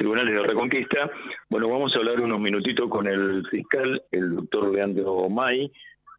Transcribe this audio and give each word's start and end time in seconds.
tribunales 0.00 0.32
de 0.32 0.42
Reconquista. 0.42 1.10
Bueno, 1.50 1.68
vamos 1.68 1.94
a 1.94 1.98
hablar 1.98 2.20
unos 2.20 2.40
minutitos 2.40 2.88
con 2.88 3.06
el 3.06 3.46
fiscal, 3.50 4.02
el 4.10 4.34
doctor 4.34 4.72
Leandro 4.72 5.28
May. 5.28 5.70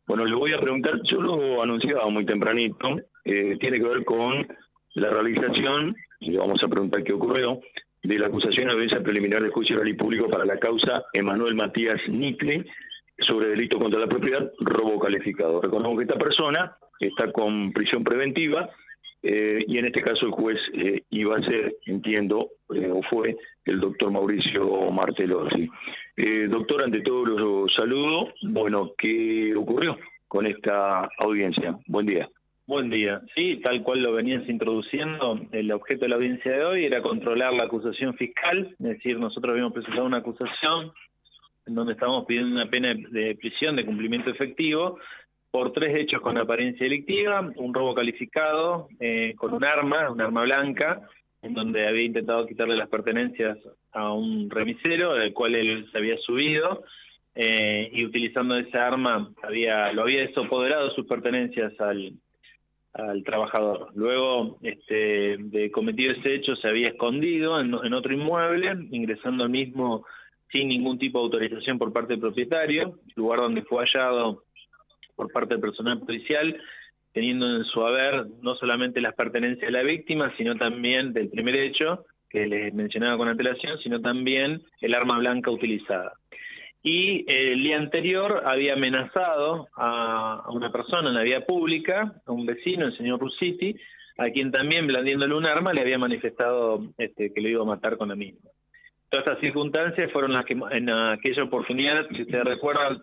Bueno, 0.05 0.23
le 0.23 0.35
voy 0.35 0.53
a 0.53 0.59
preguntar, 0.59 1.01
yo 1.09 1.19
lo 1.19 1.63
anunciaba 1.63 2.07
muy 2.09 2.23
tempranito, 2.23 2.97
eh, 3.25 3.57
tiene 3.59 3.79
que 3.79 3.87
ver 3.87 4.05
con 4.05 4.47
la 4.93 5.09
realización, 5.09 5.95
y 6.19 6.29
le 6.29 6.37
vamos 6.37 6.63
a 6.63 6.67
preguntar 6.67 7.03
qué 7.03 7.13
ocurrió, 7.13 7.59
de 8.03 8.19
la 8.19 8.27
acusación 8.27 8.67
de 8.67 8.73
audiencia 8.73 9.01
preliminar 9.01 9.41
de 9.41 9.49
juicio 9.49 9.75
oral 9.77 9.87
y 9.87 9.95
público 9.95 10.29
para 10.29 10.45
la 10.45 10.59
causa 10.59 11.03
Emanuel 11.13 11.55
Matías 11.55 11.99
Nicle 12.07 12.63
sobre 13.17 13.49
delito 13.49 13.79
contra 13.79 13.99
la 13.99 14.07
propiedad, 14.07 14.51
robo 14.59 14.99
calificado. 14.99 15.59
Reconozco 15.59 15.97
que 15.97 16.03
esta 16.03 16.19
persona 16.19 16.75
está 16.99 17.31
con 17.31 17.73
prisión 17.73 18.03
preventiva 18.03 18.69
eh, 19.23 19.63
y 19.67 19.77
en 19.77 19.85
este 19.85 20.01
caso 20.01 20.25
el 20.25 20.31
juez 20.31 20.57
eh, 20.73 21.03
iba 21.11 21.37
a 21.37 21.43
ser, 21.43 21.75
entiendo, 21.85 22.49
eh, 22.73 22.89
o 22.91 23.01
fue 23.03 23.35
el 23.65 23.79
doctor 23.79 24.11
Mauricio 24.11 24.91
Martelozzi. 24.91 25.69
doctor, 26.49 26.83
ante 26.83 27.01
todo 27.01 27.25
los 27.25 27.73
saludo. 27.75 28.33
Bueno, 28.41 28.93
¿qué 28.97 29.53
ocurrió 29.55 29.97
con 30.27 30.47
esta 30.47 31.07
audiencia? 31.19 31.77
Buen 31.87 32.07
día. 32.07 32.27
Buen 32.65 32.89
día. 32.89 33.21
Sí, 33.35 33.59
tal 33.63 33.83
cual 33.83 34.01
lo 34.01 34.13
venías 34.13 34.47
introduciendo, 34.47 35.39
el 35.51 35.71
objeto 35.71 36.05
de 36.05 36.09
la 36.09 36.15
audiencia 36.15 36.51
de 36.51 36.63
hoy 36.63 36.85
era 36.85 37.01
controlar 37.01 37.53
la 37.53 37.63
acusación 37.63 38.15
fiscal, 38.15 38.69
es 38.71 38.77
decir, 38.79 39.19
nosotros 39.19 39.51
habíamos 39.51 39.73
presentado 39.73 40.05
una 40.05 40.17
acusación 40.17 40.91
en 41.67 41.75
donde 41.75 41.93
estábamos 41.93 42.25
pidiendo 42.25 42.55
una 42.55 42.69
pena 42.69 42.93
de 43.11 43.35
prisión 43.35 43.75
de 43.75 43.85
cumplimiento 43.85 44.29
efectivo 44.29 44.97
por 45.51 45.73
tres 45.73 45.95
hechos 45.95 46.21
con 46.21 46.37
apariencia 46.37 46.85
delictiva, 46.85 47.51
un 47.57 47.73
robo 47.73 47.93
calificado 47.93 48.87
eh, 48.99 49.33
con 49.35 49.53
un 49.53 49.63
arma, 49.65 50.09
un 50.09 50.21
arma 50.21 50.43
blanca, 50.43 51.01
en 51.41 51.53
donde 51.53 51.87
había 51.87 52.03
intentado 52.03 52.47
quitarle 52.47 52.75
las 52.77 52.87
pertenencias 52.87 53.57
a 53.91 54.13
un 54.13 54.49
remisero, 54.49 55.13
del 55.15 55.33
cual 55.33 55.55
él 55.55 55.89
se 55.91 55.97
había 55.97 56.17
subido, 56.19 56.83
eh, 57.35 57.89
y 57.91 58.05
utilizando 58.05 58.57
esa 58.57 58.87
arma 58.87 59.31
había 59.43 59.91
lo 59.93 60.03
había 60.03 60.21
desapoderado 60.21 60.91
sus 60.91 61.05
pertenencias 61.05 61.73
al, 61.79 62.13
al 62.93 63.23
trabajador. 63.23 63.89
Luego 63.95 64.57
este, 64.61 65.37
de 65.37 65.71
cometido 65.71 66.13
ese 66.13 66.35
hecho 66.35 66.55
se 66.57 66.67
había 66.67 66.89
escondido 66.89 67.59
en, 67.59 67.73
en 67.73 67.93
otro 67.93 68.13
inmueble, 68.13 68.87
ingresando 68.91 69.43
al 69.45 69.49
mismo 69.49 70.05
sin 70.51 70.67
ningún 70.67 70.99
tipo 70.99 71.19
de 71.19 71.23
autorización 71.23 71.77
por 71.77 71.93
parte 71.93 72.13
del 72.13 72.19
propietario, 72.19 72.99
lugar 73.15 73.39
donde 73.39 73.61
fue 73.63 73.85
hallado 73.85 74.43
por 75.21 75.31
parte 75.31 75.53
del 75.53 75.61
personal 75.61 75.99
policial, 75.99 76.59
teniendo 77.13 77.45
en 77.57 77.63
su 77.65 77.85
haber 77.85 78.25
no 78.41 78.55
solamente 78.55 79.01
las 79.01 79.13
pertenencias 79.13 79.67
de 79.67 79.77
la 79.77 79.83
víctima, 79.83 80.33
sino 80.35 80.55
también 80.55 81.13
del 81.13 81.29
primer 81.29 81.55
hecho, 81.57 82.05
que 82.27 82.47
les 82.47 82.73
mencionaba 82.73 83.17
con 83.17 83.27
antelación, 83.27 83.77
sino 83.83 84.01
también 84.01 84.63
el 84.79 84.95
arma 84.95 85.19
blanca 85.19 85.51
utilizada. 85.51 86.13
Y 86.81 87.23
el 87.31 87.61
día 87.61 87.77
anterior 87.77 88.41
había 88.45 88.73
amenazado 88.73 89.67
a, 89.75 90.43
una 90.49 90.71
persona 90.71 91.09
en 91.09 91.15
la 91.15 91.21
vía 91.21 91.45
pública, 91.45 92.15
a 92.25 92.31
un 92.31 92.47
vecino, 92.47 92.87
el 92.87 92.97
señor 92.97 93.19
Rusiti, 93.19 93.75
a 94.17 94.31
quien 94.31 94.51
también 94.51 94.87
blandiéndole 94.87 95.35
un 95.35 95.45
arma 95.45 95.71
le 95.71 95.81
había 95.81 95.99
manifestado 95.99 96.81
este, 96.97 97.31
que 97.31 97.41
lo 97.41 97.49
iba 97.49 97.61
a 97.61 97.65
matar 97.75 97.97
con 97.97 98.09
la 98.09 98.15
misma. 98.15 98.49
Todas 99.09 99.27
estas 99.27 99.39
circunstancias 99.39 100.11
fueron 100.11 100.33
las 100.33 100.45
que 100.45 100.53
en 100.53 100.89
aquella 100.89 101.43
oportunidad, 101.43 102.07
si 102.07 102.23
ustedes 102.23 102.45
recuerdan, 102.45 102.97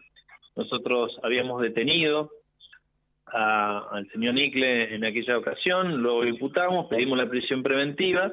nosotros 0.59 1.17
habíamos 1.23 1.63
detenido 1.63 2.31
al 3.27 4.09
señor 4.11 4.35
Nicle 4.35 4.95
en 4.95 5.05
aquella 5.05 5.39
ocasión, 5.39 6.03
lo 6.03 6.27
imputamos, 6.27 6.87
pedimos 6.87 7.17
la 7.17 7.29
prisión 7.29 7.63
preventiva, 7.63 8.33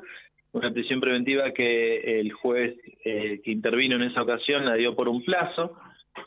una 0.51 0.71
prisión 0.71 0.99
preventiva 0.99 1.51
que 1.51 2.19
el 2.19 2.31
juez 2.31 2.75
eh, 3.03 3.41
que 3.43 3.51
intervino 3.51 3.97
en 3.97 4.03
esa 4.03 4.23
ocasión 4.23 4.65
la 4.65 4.73
dio 4.73 4.95
por 4.95 5.07
un 5.07 5.23
plazo, 5.23 5.77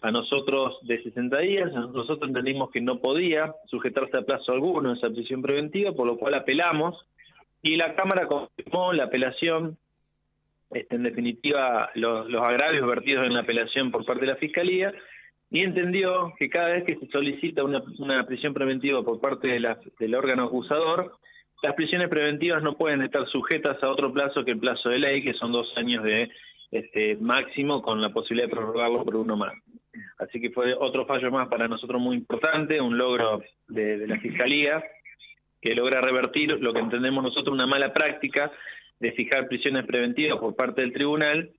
a 0.03 0.11
nosotros 0.11 0.77
de 0.83 1.03
60 1.03 1.39
días, 1.39 1.73
nosotros 1.73 2.29
entendimos 2.29 2.71
que 2.71 2.81
no 2.81 3.01
podía 3.01 3.55
sujetarse 3.67 4.19
a 4.19 4.22
plazo 4.22 4.53
alguno 4.53 4.93
esa 4.93 5.09
prisión 5.09 5.43
preventiva, 5.43 5.93
por 5.93 6.06
lo 6.06 6.19
cual 6.19 6.34
apelamos 6.34 7.06
y 7.62 7.77
la 7.77 7.97
Cámara 7.97 8.28
confirmó 8.28 8.93
la 8.93 9.05
apelación, 9.05 9.78
este, 10.71 10.95
en 10.95 11.03
definitiva 11.05 11.91
los 11.95 12.43
agravios 12.43 12.87
vertidos 12.87 13.27
en 13.27 13.33
la 13.34 13.41
apelación 13.41 13.91
por 13.91 14.05
parte 14.05 14.27
de 14.27 14.33
la 14.33 14.37
Fiscalía, 14.37 14.93
y 15.50 15.60
entendió 15.60 16.34
que 16.38 16.50
cada 16.50 16.69
vez 16.69 16.84
que 16.84 16.97
se 16.97 17.06
solicita 17.09 17.64
una, 17.64 18.26
prisión 18.26 18.53
preventiva 18.53 19.03
por 19.03 19.20
parte 19.20 19.48
de 19.48 19.60
la, 19.60 19.78
del 19.98 20.14
órgano 20.14 20.44
acusador, 20.44 21.12
las 21.62 21.75
prisiones 21.75 22.09
preventivas 22.09 22.62
no 22.62 22.76
pueden 22.76 23.03
estar 23.03 23.26
sujetas 23.28 23.82
a 23.82 23.88
otro 23.88 24.12
plazo 24.12 24.44
que 24.44 24.53
el 24.53 24.59
plazo 24.59 24.91
de 24.91 24.98
ley, 24.98 25.22
que 25.22 25.32
son 25.34 25.53
dos 25.53 25.72
años 25.76 26.04
de 26.04 26.31
este, 26.70 27.16
máximo, 27.16 27.81
con 27.81 28.00
la 28.00 28.12
posibilidad 28.12 28.48
de 28.48 28.54
prorrogarlo 28.54 29.04
por 29.04 29.16
uno 29.16 29.36
más. 29.36 29.54
Así 30.19 30.41
que 30.41 30.50
fue 30.50 30.75
otro 30.75 31.06
fallo 31.06 31.31
más 31.31 31.48
para 31.48 31.66
nosotros 31.66 32.00
muy 32.00 32.16
importante, 32.16 32.80
un 32.80 32.98
logro 32.98 33.42
de 33.69 34.06
la 34.06 34.19
Fiscalía, 34.20 34.84
que 35.60 35.75
logra 35.75 36.00
revertir 36.00 36.50
lo 36.60 36.72
que 36.72 36.80
entendemos 36.80 37.25
nosotros 37.25 37.53
una 37.53 37.66
mala 37.66 37.92
práctica 37.92 38.53
de 39.00 39.12
fijar 39.12 39.48
prisiones 39.48 39.86
preventivas 39.86 40.38
por 40.38 40.54
parte 40.54 40.82
del 40.82 40.92
tribunal 40.92 41.50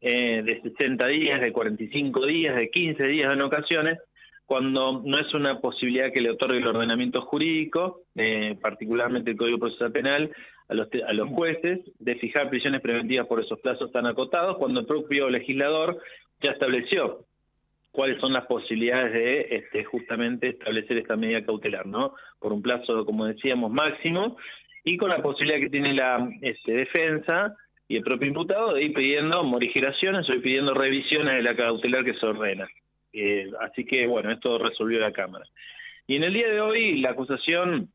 eh, 0.00 0.42
de 0.44 0.60
60 0.62 1.06
días, 1.06 1.40
de 1.40 1.52
45 1.52 2.26
días, 2.26 2.56
de 2.56 2.70
15 2.70 3.02
días 3.04 3.32
en 3.32 3.42
ocasiones, 3.42 3.98
cuando 4.46 5.02
no 5.04 5.18
es 5.18 5.34
una 5.34 5.60
posibilidad 5.60 6.12
que 6.12 6.20
le 6.20 6.30
otorgue 6.30 6.58
el 6.58 6.66
ordenamiento 6.66 7.22
jurídico, 7.22 8.02
eh, 8.14 8.56
particularmente 8.60 9.32
el 9.32 9.36
Código 9.36 9.58
Procesal 9.58 9.92
Penal, 9.92 10.30
a 10.68 10.74
los, 10.74 10.88
a 11.06 11.12
los 11.12 11.28
jueces, 11.30 11.80
de 11.98 12.14
fijar 12.16 12.48
prisiones 12.48 12.80
preventivas 12.80 13.26
por 13.26 13.40
esos 13.40 13.60
plazos 13.60 13.90
tan 13.90 14.06
acotados, 14.06 14.56
cuando 14.58 14.80
el 14.80 14.86
propio 14.86 15.28
legislador 15.30 15.98
ya 16.40 16.52
estableció 16.52 17.24
cuáles 17.96 18.20
son 18.20 18.34
las 18.34 18.44
posibilidades 18.44 19.12
de 19.14 19.56
este, 19.56 19.82
justamente 19.84 20.48
establecer 20.48 20.98
esta 20.98 21.16
medida 21.16 21.44
cautelar, 21.44 21.86
¿no? 21.86 22.14
Por 22.38 22.52
un 22.52 22.60
plazo, 22.60 23.06
como 23.06 23.24
decíamos, 23.24 23.72
máximo, 23.72 24.36
y 24.84 24.98
con 24.98 25.08
la 25.08 25.22
posibilidad 25.22 25.58
que 25.58 25.70
tiene 25.70 25.94
la 25.94 26.28
este, 26.42 26.72
defensa 26.72 27.56
y 27.88 27.96
el 27.96 28.02
propio 28.02 28.28
imputado 28.28 28.74
de 28.74 28.84
ir 28.84 28.94
pidiendo 28.94 29.42
morigeraciones 29.44 30.28
o 30.28 30.34
ir 30.34 30.42
pidiendo 30.42 30.74
revisiones 30.74 31.36
de 31.36 31.42
la 31.42 31.56
cautelar 31.56 32.04
que 32.04 32.14
se 32.14 32.26
ordena. 32.26 32.66
Eh, 33.12 33.50
así 33.60 33.84
que, 33.84 34.06
bueno, 34.06 34.30
esto 34.30 34.58
resolvió 34.58 34.98
la 34.98 35.12
Cámara. 35.12 35.44
Y 36.06 36.16
en 36.16 36.24
el 36.24 36.34
día 36.34 36.48
de 36.48 36.60
hoy, 36.60 36.98
la 36.98 37.10
acusación, 37.10 37.88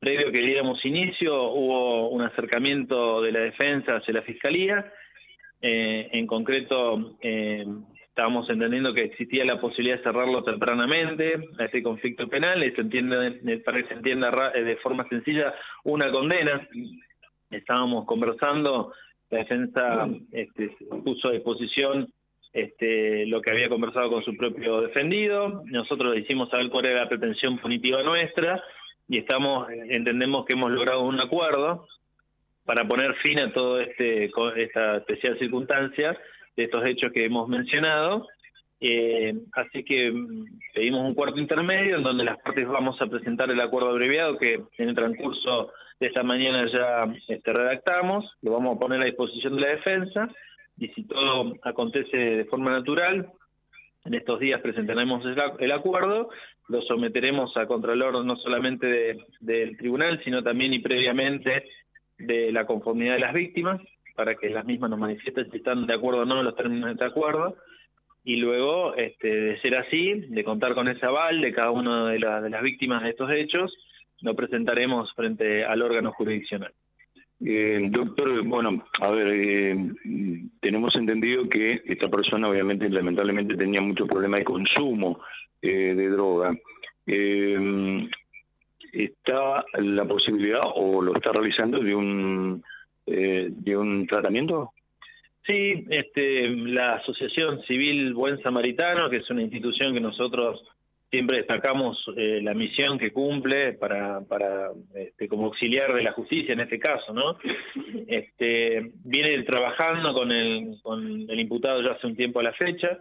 previo 0.00 0.32
que 0.32 0.38
diéramos 0.38 0.84
inicio, 0.84 1.50
hubo 1.50 2.08
un 2.08 2.22
acercamiento 2.22 3.22
de 3.22 3.32
la 3.32 3.40
defensa 3.40 3.96
hacia 3.96 4.14
la 4.14 4.22
Fiscalía. 4.22 4.92
Eh, 5.62 6.08
en 6.12 6.26
concreto, 6.26 7.16
eh, 7.22 7.64
estábamos 8.08 8.48
entendiendo 8.50 8.92
que 8.92 9.04
existía 9.04 9.44
la 9.44 9.60
posibilidad 9.60 9.98
de 9.98 10.02
cerrarlo 10.02 10.42
tempranamente 10.42 11.34
a 11.58 11.64
este 11.64 11.82
conflicto 11.82 12.28
penal, 12.28 12.60
se 12.74 12.80
entiende, 12.80 13.58
para 13.64 13.82
que 13.82 13.88
se 13.88 13.94
entienda 13.94 14.50
de 14.50 14.76
forma 14.76 15.08
sencilla, 15.08 15.54
una 15.84 16.10
condena 16.10 16.66
estábamos 17.50 18.06
conversando, 18.06 18.92
la 19.30 19.38
defensa 19.38 20.08
este, 20.32 20.76
puso 21.04 21.28
a 21.28 21.32
disposición 21.32 22.08
este, 22.52 23.26
lo 23.26 23.42
que 23.42 23.50
había 23.50 23.68
conversado 23.68 24.08
con 24.10 24.24
su 24.24 24.36
propio 24.36 24.80
defendido, 24.80 25.62
nosotros 25.66 26.14
le 26.14 26.20
hicimos 26.20 26.48
saber 26.48 26.70
cuál 26.70 26.86
era 26.86 27.02
la 27.02 27.08
pretensión 27.08 27.58
punitiva 27.58 28.02
nuestra 28.02 28.62
y 29.08 29.18
estamos 29.18 29.68
entendemos 29.70 30.46
que 30.46 30.54
hemos 30.54 30.70
logrado 30.70 31.02
un 31.02 31.20
acuerdo 31.20 31.86
para 32.64 32.86
poner 32.88 33.14
fin 33.16 33.38
a 33.38 33.52
todo 33.52 33.80
este 33.80 34.30
esta 34.56 34.96
especial 34.96 35.38
circunstancia 35.38 36.18
de 36.56 36.64
estos 36.64 36.84
hechos 36.86 37.12
que 37.12 37.26
hemos 37.26 37.48
mencionado 37.48 38.26
eh, 38.80 39.34
así 39.52 39.84
que 39.84 40.10
mm, 40.10 40.44
pedimos 40.74 41.06
un 41.06 41.14
cuarto 41.14 41.38
intermedio 41.38 41.96
en 41.96 42.02
donde 42.02 42.24
las 42.24 42.38
partes 42.38 42.66
vamos 42.68 43.00
a 43.00 43.06
presentar 43.06 43.50
el 43.50 43.60
acuerdo 43.60 43.90
abreviado 43.90 44.36
que 44.38 44.60
en 44.78 44.88
el 44.88 44.94
transcurso 44.94 45.72
de 45.98 46.08
esta 46.08 46.22
mañana 46.22 46.66
ya 46.70 47.14
este, 47.28 47.52
redactamos, 47.52 48.30
lo 48.42 48.52
vamos 48.52 48.76
a 48.76 48.78
poner 48.78 49.00
a 49.00 49.06
disposición 49.06 49.56
de 49.56 49.62
la 49.62 49.68
defensa 49.68 50.28
y 50.78 50.88
si 50.88 51.04
todo 51.04 51.54
acontece 51.62 52.16
de 52.16 52.44
forma 52.44 52.70
natural, 52.70 53.30
en 54.04 54.14
estos 54.14 54.38
días 54.38 54.60
presentaremos 54.60 55.24
el, 55.58 55.72
acuerdo, 55.72 56.28
lo 56.68 56.82
someteremos 56.82 57.56
a 57.56 57.66
Contralor 57.66 58.24
no 58.24 58.36
solamente 58.36 59.16
del 59.40 59.76
tribunal, 59.78 60.20
sino 60.22 60.42
también 60.42 60.74
y 60.74 60.78
previamente 60.80 61.64
de 62.18 62.52
la 62.52 62.66
conformidad 62.66 63.14
de 63.14 63.20
las 63.20 63.34
víctimas, 63.34 63.80
para 64.14 64.36
que 64.36 64.48
las 64.50 64.64
mismas 64.64 64.90
nos 64.90 64.98
manifiesten 64.98 65.50
si 65.50 65.56
están 65.56 65.86
de 65.86 65.94
acuerdo 65.94 66.20
o 66.20 66.24
no 66.24 66.38
en 66.38 66.44
los 66.44 66.56
términos 66.56 66.86
de 66.86 66.92
este 66.92 67.04
acuerdo, 67.04 67.56
y 68.26 68.38
luego, 68.38 68.96
este, 68.96 69.28
de 69.28 69.60
ser 69.60 69.76
así, 69.76 70.14
de 70.14 70.42
contar 70.42 70.74
con 70.74 70.88
ese 70.88 71.06
aval 71.06 71.40
de 71.40 71.52
cada 71.52 71.70
una 71.70 72.08
de, 72.10 72.18
de 72.18 72.50
las 72.50 72.62
víctimas 72.62 73.04
de 73.04 73.10
estos 73.10 73.30
hechos, 73.30 73.72
lo 74.20 74.34
presentaremos 74.34 75.14
frente 75.14 75.64
al 75.64 75.80
órgano 75.80 76.10
jurisdiccional. 76.10 76.72
Eh, 77.44 77.86
doctor, 77.88 78.42
bueno, 78.42 78.84
a 79.00 79.10
ver, 79.10 79.28
eh, 79.28 79.76
tenemos 80.60 80.96
entendido 80.96 81.48
que 81.48 81.82
esta 81.84 82.08
persona 82.08 82.48
obviamente 82.48 82.88
lamentablemente 82.88 83.54
tenía 83.54 83.80
mucho 83.80 84.08
problema 84.08 84.38
de 84.38 84.44
consumo 84.44 85.20
eh, 85.62 85.94
de 85.94 86.08
droga. 86.08 86.52
Eh, 87.06 88.08
¿Está 88.92 89.64
la 89.78 90.04
posibilidad 90.04 90.62
o 90.74 91.00
lo 91.00 91.14
está 91.14 91.30
realizando 91.30 91.78
de 91.78 91.94
un, 91.94 92.60
de 93.06 93.76
un 93.76 94.04
tratamiento? 94.08 94.72
Sí, 95.46 95.84
este, 95.90 96.48
la 96.48 96.94
Asociación 96.94 97.62
Civil 97.62 98.14
Buen 98.14 98.42
Samaritano, 98.42 99.08
que 99.08 99.18
es 99.18 99.30
una 99.30 99.42
institución 99.42 99.94
que 99.94 100.00
nosotros 100.00 100.60
siempre 101.08 101.36
destacamos 101.36 102.04
eh, 102.16 102.40
la 102.42 102.52
misión 102.52 102.98
que 102.98 103.12
cumple 103.12 103.74
para, 103.74 104.22
para 104.22 104.70
este, 104.94 105.28
como 105.28 105.46
auxiliar 105.46 105.94
de 105.94 106.02
la 106.02 106.12
justicia 106.12 106.52
en 106.52 106.60
este 106.60 106.80
caso, 106.80 107.12
¿no? 107.12 107.38
Este, 108.08 108.90
viene 109.04 109.40
trabajando 109.44 110.12
con 110.14 110.32
el, 110.32 110.78
con 110.82 111.30
el 111.30 111.40
imputado 111.40 111.80
ya 111.80 111.92
hace 111.92 112.08
un 112.08 112.16
tiempo 112.16 112.40
a 112.40 112.44
la 112.44 112.52
fecha, 112.52 112.98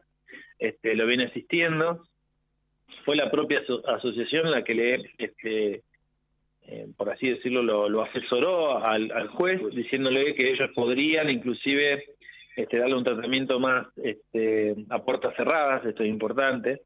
este, 0.60 0.96
lo 0.96 1.08
viene 1.08 1.26
asistiendo. 1.26 2.04
Fue 3.06 3.16
la 3.16 3.32
propia 3.32 3.64
asociación 3.88 4.52
la 4.52 4.64
que 4.64 4.74
le, 4.76 5.12
este, 5.18 5.82
eh, 6.68 6.88
por 6.98 7.10
así 7.10 7.30
decirlo, 7.30 7.62
lo, 7.62 7.90
lo 7.90 8.04
asesoró 8.04 8.84
al, 8.84 9.12
al, 9.12 9.28
juez, 9.30 9.62
diciéndole 9.76 10.34
que 10.36 10.52
ellos 10.52 10.70
podrían 10.74 11.30
inclusive 11.30 12.04
este, 12.56 12.78
darle 12.78 12.96
un 12.96 13.04
tratamiento 13.04 13.60
más 13.60 13.88
este, 13.98 14.76
a 14.90 15.04
puertas 15.04 15.36
cerradas, 15.36 15.86
esto 15.86 16.04
es 16.04 16.10
importante, 16.10 16.82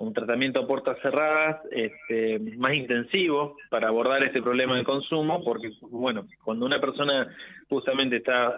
un 0.00 0.14
tratamiento 0.14 0.60
a 0.60 0.66
puertas 0.66 0.98
cerradas 1.02 1.60
este, 1.70 2.38
más 2.56 2.72
intensivo 2.74 3.56
para 3.68 3.88
abordar 3.88 4.22
este 4.22 4.40
problema 4.42 4.76
de 4.76 4.84
consumo, 4.84 5.44
porque, 5.44 5.70
bueno, 5.82 6.26
cuando 6.42 6.64
una 6.64 6.80
persona 6.80 7.28
justamente 7.68 8.16
está 8.16 8.56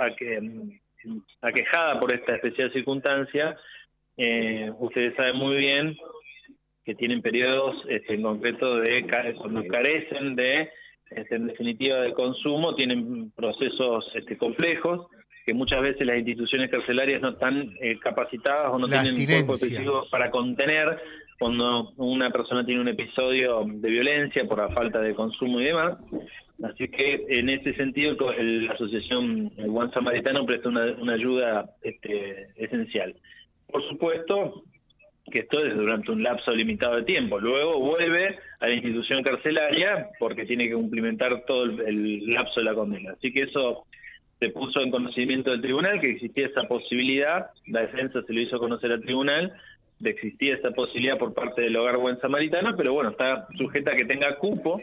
aquejada 1.40 1.98
por 1.98 2.12
esta 2.12 2.36
especial 2.36 2.72
circunstancia, 2.72 3.56
eh, 4.16 4.70
ustedes 4.78 5.16
saben 5.16 5.36
muy 5.36 5.56
bien 5.56 5.96
que 6.84 6.94
tienen 6.94 7.20
periodos 7.22 7.76
este, 7.88 8.14
en 8.14 8.22
concreto 8.22 8.76
de 8.76 9.04
cuando 9.36 9.66
carecen 9.66 10.36
de, 10.36 10.70
este, 11.10 11.34
en 11.34 11.48
definitiva, 11.48 12.02
de 12.02 12.12
consumo, 12.12 12.76
tienen 12.76 13.32
procesos 13.32 14.08
este, 14.14 14.36
complejos 14.36 15.08
que 15.44 15.54
muchas 15.54 15.82
veces 15.82 16.06
las 16.06 16.18
instituciones 16.18 16.70
carcelarias 16.70 17.20
no 17.20 17.30
están 17.30 17.74
eh, 17.80 17.98
capacitadas 17.98 18.72
o 18.72 18.78
no 18.78 18.86
tienen 18.88 19.14
cuerpo 19.26 19.54
específico 19.54 20.06
para 20.10 20.30
contener 20.30 20.98
cuando 21.38 21.90
una 21.96 22.30
persona 22.30 22.64
tiene 22.64 22.80
un 22.80 22.88
episodio 22.88 23.64
de 23.66 23.90
violencia 23.90 24.44
por 24.44 24.58
la 24.58 24.68
falta 24.68 25.00
de 25.00 25.14
consumo 25.14 25.60
y 25.60 25.64
demás. 25.64 25.98
Así 26.62 26.86
que 26.88 27.24
en 27.28 27.48
ese 27.48 27.74
sentido 27.74 28.16
la 28.38 28.74
asociación 28.74 29.50
Juan 29.56 29.90
Samaritano 29.90 30.46
presta 30.46 30.68
una, 30.68 30.92
una 30.92 31.14
ayuda 31.14 31.70
este, 31.82 32.48
esencial. 32.56 33.16
Por 33.66 33.82
supuesto 33.88 34.62
que 35.32 35.40
esto 35.40 35.64
es 35.64 35.74
durante 35.74 36.12
un 36.12 36.22
lapso 36.22 36.52
limitado 36.52 36.96
de 36.96 37.02
tiempo. 37.02 37.40
Luego 37.40 37.80
vuelve 37.80 38.38
a 38.60 38.68
la 38.68 38.74
institución 38.74 39.24
carcelaria 39.24 40.08
porque 40.20 40.44
tiene 40.44 40.68
que 40.68 40.74
cumplimentar 40.74 41.44
todo 41.46 41.64
el 41.64 42.32
lapso 42.32 42.60
de 42.60 42.64
la 42.64 42.74
condena. 42.74 43.12
Así 43.12 43.32
que 43.32 43.42
eso 43.42 43.86
se 44.42 44.48
puso 44.48 44.80
en 44.80 44.90
conocimiento 44.90 45.52
del 45.52 45.60
tribunal 45.60 46.00
que 46.00 46.10
existía 46.10 46.46
esa 46.46 46.64
posibilidad, 46.64 47.50
la 47.68 47.82
defensa 47.82 48.22
se 48.22 48.32
lo 48.32 48.40
hizo 48.40 48.58
conocer 48.58 48.90
al 48.90 49.00
tribunal, 49.00 49.52
de 50.00 50.10
existir 50.10 50.54
esa 50.54 50.72
posibilidad 50.72 51.16
por 51.16 51.32
parte 51.32 51.62
del 51.62 51.76
hogar 51.76 51.96
buen 51.98 52.18
samaritano, 52.18 52.76
pero 52.76 52.92
bueno, 52.92 53.10
está 53.10 53.46
sujeta 53.56 53.92
a 53.92 53.94
que 53.94 54.04
tenga 54.04 54.34
cupo 54.38 54.82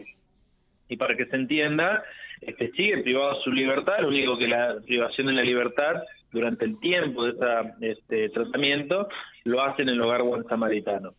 y 0.88 0.96
para 0.96 1.18
que 1.18 1.26
se 1.26 1.36
entienda, 1.36 2.02
este, 2.40 2.72
sigue 2.72 3.00
privado 3.00 3.42
su 3.42 3.52
libertad, 3.52 4.00
lo 4.00 4.08
único 4.08 4.38
que 4.38 4.48
la 4.48 4.78
privación 4.86 5.28
de 5.28 5.34
la 5.34 5.44
libertad 5.44 6.04
durante 6.32 6.64
el 6.64 6.80
tiempo 6.80 7.26
de 7.26 7.92
este 7.92 8.30
tratamiento 8.30 9.10
lo 9.44 9.62
hace 9.62 9.82
en 9.82 9.90
el 9.90 10.00
hogar 10.00 10.22
buen 10.22 10.46
samaritano 10.46 11.16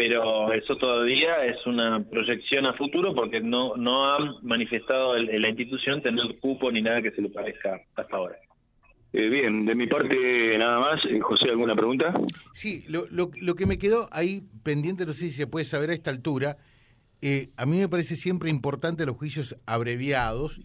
pero 0.00 0.50
eso 0.54 0.76
todavía 0.76 1.44
es 1.44 1.58
una 1.66 2.02
proyección 2.02 2.64
a 2.64 2.72
futuro 2.72 3.14
porque 3.14 3.38
no 3.38 3.76
no 3.76 4.06
ha 4.06 4.40
manifestado 4.40 5.14
la 5.14 5.48
institución 5.50 6.00
tener 6.00 6.38
cupo 6.40 6.72
ni 6.72 6.80
nada 6.80 7.02
que 7.02 7.10
se 7.10 7.20
le 7.20 7.28
parezca 7.28 7.82
hasta 7.94 8.16
ahora. 8.16 8.36
Eh, 9.12 9.28
bien, 9.28 9.66
de 9.66 9.74
mi 9.74 9.86
parte 9.88 10.56
nada 10.56 10.80
más. 10.80 11.04
Eh, 11.04 11.20
José, 11.20 11.50
¿alguna 11.50 11.74
pregunta? 11.74 12.14
Sí, 12.54 12.82
lo, 12.88 13.08
lo, 13.10 13.30
lo, 13.42 13.54
que 13.54 13.66
me 13.66 13.76
quedó 13.76 14.08
ahí 14.10 14.40
pendiente, 14.62 15.04
no 15.04 15.12
sé 15.12 15.26
si 15.26 15.32
se 15.32 15.46
puede 15.46 15.66
saber 15.66 15.90
a 15.90 15.94
esta 15.94 16.10
altura, 16.10 16.56
eh, 17.20 17.50
a 17.58 17.66
mí 17.66 17.76
me 17.76 17.88
parece 17.90 18.16
siempre 18.16 18.48
importante 18.48 19.04
los 19.04 19.18
juicios 19.18 19.54
abreviados 19.66 20.62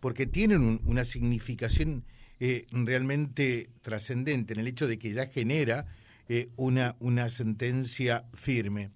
porque 0.00 0.24
tienen 0.24 0.80
una 0.86 1.04
significación 1.04 2.04
realmente 2.70 3.68
trascendente 3.82 4.54
en 4.54 4.60
el 4.60 4.68
hecho 4.68 4.86
de 4.86 4.98
que 4.98 5.12
ya 5.12 5.26
genera 5.26 5.86
eh, 6.28 6.48
una, 6.56 6.94
una 7.00 7.28
sentencia 7.28 8.24
firme. 8.34 8.90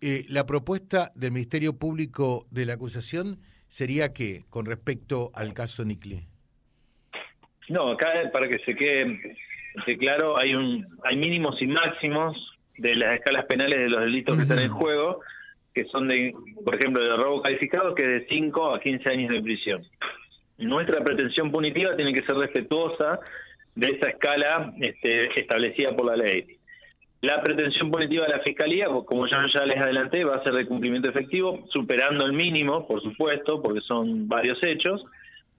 Eh, 0.00 0.24
la 0.28 0.46
propuesta 0.46 1.10
del 1.14 1.32
Ministerio 1.32 1.76
Público 1.76 2.46
de 2.50 2.66
la 2.66 2.74
acusación 2.74 3.38
sería 3.68 4.12
qué 4.12 4.44
con 4.48 4.64
respecto 4.64 5.30
al 5.34 5.54
caso 5.54 5.84
Nicle. 5.84 6.28
No, 7.68 7.90
acá 7.90 8.12
para 8.32 8.48
que 8.48 8.58
se 8.60 8.74
quede, 8.74 9.36
claro, 9.98 10.38
hay 10.38 10.54
un 10.54 10.86
hay 11.04 11.16
mínimos 11.16 11.60
y 11.60 11.66
máximos 11.66 12.36
de 12.78 12.94
las 12.94 13.14
escalas 13.14 13.44
penales 13.46 13.78
de 13.78 13.88
los 13.88 14.00
delitos 14.00 14.36
que 14.36 14.42
están 14.42 14.60
en 14.60 14.70
juego, 14.70 15.20
que 15.74 15.84
son 15.86 16.08
de, 16.08 16.32
por 16.64 16.76
ejemplo, 16.76 17.02
de 17.02 17.16
robo 17.16 17.42
calificado, 17.42 17.94
que 17.94 18.02
es 18.02 18.22
de 18.22 18.26
5 18.28 18.74
a 18.74 18.80
15 18.80 19.08
años 19.08 19.30
de 19.30 19.42
prisión. 19.42 19.82
Nuestra 20.58 21.02
pretensión 21.02 21.50
punitiva 21.50 21.94
tiene 21.96 22.14
que 22.14 22.22
ser 22.22 22.36
respetuosa 22.36 23.20
de 23.74 23.88
esa 23.90 24.08
escala 24.08 24.72
este, 24.80 25.40
establecida 25.40 25.94
por 25.94 26.06
la 26.06 26.16
ley. 26.16 26.57
La 27.20 27.42
pretensión 27.42 27.90
punitiva 27.90 28.26
de 28.26 28.32
la 28.32 28.40
Fiscalía, 28.40 28.86
como 28.86 29.26
ya, 29.26 29.44
ya 29.52 29.66
les 29.66 29.78
adelanté, 29.78 30.22
va 30.24 30.36
a 30.36 30.44
ser 30.44 30.52
de 30.52 30.66
cumplimiento 30.66 31.08
efectivo, 31.08 31.64
superando 31.70 32.24
el 32.24 32.32
mínimo, 32.32 32.86
por 32.86 33.02
supuesto, 33.02 33.60
porque 33.60 33.80
son 33.80 34.28
varios 34.28 34.62
hechos, 34.62 35.04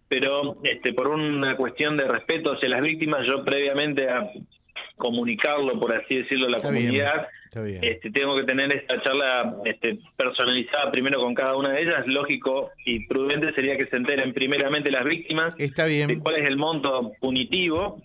pero 0.08 0.58
este, 0.64 0.94
por 0.94 1.08
una 1.08 1.58
cuestión 1.58 1.98
de 1.98 2.08
respeto 2.08 2.54
hacia 2.54 2.70
las 2.70 2.82
víctimas, 2.82 3.26
yo 3.28 3.44
previamente 3.44 4.10
a 4.10 4.30
comunicarlo, 4.96 5.80
por 5.80 5.94
así 5.94 6.16
decirlo, 6.16 6.48
a 6.48 6.52
la 6.52 6.60
comunidad, 6.60 7.28
Este, 7.82 8.12
tengo 8.12 8.38
que 8.38 8.44
tener 8.44 8.72
esta 8.72 9.02
charla 9.02 9.56
este, 9.66 9.98
personalizada 10.16 10.92
primero 10.92 11.20
con 11.20 11.34
cada 11.34 11.56
una 11.56 11.72
de 11.72 11.82
ellas. 11.82 12.06
Lógico 12.06 12.70
y 12.86 13.08
prudente 13.08 13.52
sería 13.54 13.76
que 13.76 13.88
se 13.88 13.96
enteren 13.96 14.34
primeramente 14.34 14.92
las 14.92 15.04
víctimas 15.04 15.56
Está 15.58 15.86
bien. 15.86 16.08
de 16.08 16.20
cuál 16.20 16.36
es 16.36 16.46
el 16.46 16.58
monto 16.58 17.12
punitivo 17.20 18.02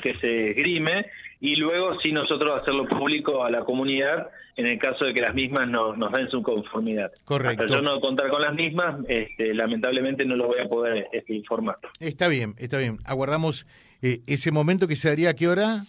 que 0.00 0.14
se 0.18 0.50
esgrime 0.50 1.06
y 1.40 1.56
luego 1.56 1.98
sí 2.00 2.12
nosotros 2.12 2.60
hacerlo 2.60 2.86
público 2.86 3.44
a 3.44 3.50
la 3.50 3.60
comunidad 3.60 4.28
en 4.56 4.66
el 4.66 4.78
caso 4.78 5.04
de 5.04 5.14
que 5.14 5.20
las 5.20 5.34
mismas 5.34 5.68
no, 5.68 5.94
nos 5.94 6.10
den 6.10 6.28
su 6.30 6.42
conformidad. 6.42 7.12
Correcto. 7.24 7.62
Hasta 7.62 7.76
yo 7.76 7.80
no 7.80 8.00
contar 8.00 8.28
con 8.28 8.42
las 8.42 8.54
mismas, 8.54 8.96
este, 9.08 9.54
lamentablemente 9.54 10.24
no 10.24 10.34
lo 10.34 10.48
voy 10.48 10.58
a 10.58 10.68
poder 10.68 11.06
este, 11.12 11.34
informar. 11.34 11.76
Está 12.00 12.26
bien, 12.26 12.54
está 12.58 12.78
bien. 12.78 12.98
Aguardamos 13.04 13.66
eh, 14.02 14.18
ese 14.26 14.50
momento 14.50 14.88
que 14.88 14.96
se 14.96 15.08
daría 15.08 15.30
a 15.30 15.34
qué 15.34 15.46
hora. 15.46 15.84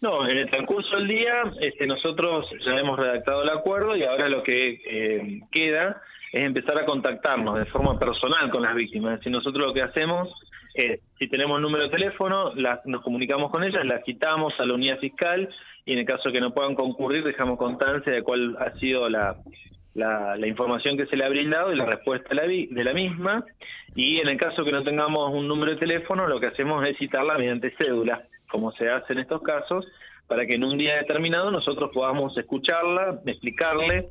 No, 0.00 0.28
en 0.28 0.38
el 0.38 0.48
transcurso 0.48 0.94
del 0.94 1.08
día 1.08 1.42
este, 1.60 1.84
nosotros 1.88 2.46
ya 2.64 2.72
hemos 2.78 2.96
redactado 2.96 3.42
el 3.42 3.48
acuerdo 3.48 3.96
y 3.96 4.04
ahora 4.04 4.28
lo 4.28 4.44
que 4.44 4.80
eh, 4.86 5.40
queda 5.50 6.00
es 6.32 6.44
empezar 6.44 6.78
a 6.78 6.84
contactarnos 6.84 7.58
de 7.58 7.64
forma 7.66 7.98
personal 7.98 8.48
con 8.50 8.62
las 8.62 8.76
víctimas. 8.76 9.18
Decir, 9.18 9.32
nosotros 9.32 9.66
lo 9.66 9.74
que 9.74 9.82
hacemos 9.82 10.28
si 11.18 11.28
tenemos 11.28 11.60
número 11.60 11.84
de 11.84 11.90
teléfono, 11.90 12.52
nos 12.84 13.02
comunicamos 13.02 13.50
con 13.50 13.64
ellas, 13.64 13.84
las 13.84 14.04
citamos 14.04 14.54
a 14.58 14.64
la 14.64 14.74
unidad 14.74 14.98
fiscal 14.98 15.48
y 15.84 15.92
en 15.92 15.98
el 15.98 16.06
caso 16.06 16.30
que 16.30 16.40
no 16.40 16.54
puedan 16.54 16.74
concurrir, 16.74 17.24
dejamos 17.24 17.58
constancia 17.58 18.12
de 18.12 18.22
cuál 18.22 18.56
ha 18.60 18.70
sido 18.78 19.08
la, 19.08 19.36
la, 19.94 20.46
información 20.46 20.96
que 20.96 21.06
se 21.06 21.16
le 21.16 21.24
ha 21.24 21.28
brindado 21.28 21.72
y 21.72 21.76
la 21.76 21.84
respuesta 21.84 22.32
la, 22.34 22.42
de 22.42 22.84
la 22.84 22.92
misma. 22.92 23.44
Y 23.96 24.18
en 24.18 24.28
el 24.28 24.36
caso 24.36 24.64
que 24.64 24.70
no 24.70 24.84
tengamos 24.84 25.34
un 25.34 25.48
número 25.48 25.72
de 25.72 25.78
teléfono, 25.78 26.28
lo 26.28 26.38
que 26.38 26.46
hacemos 26.46 26.86
es 26.86 26.96
citarla 26.98 27.38
mediante 27.38 27.74
cédula, 27.76 28.22
como 28.48 28.70
se 28.72 28.88
hace 28.88 29.14
en 29.14 29.20
estos 29.20 29.42
casos, 29.42 29.84
para 30.28 30.46
que 30.46 30.54
en 30.54 30.64
un 30.64 30.78
día 30.78 30.96
determinado 30.96 31.50
nosotros 31.50 31.90
podamos 31.92 32.36
escucharla, 32.36 33.20
explicarle, 33.26 34.10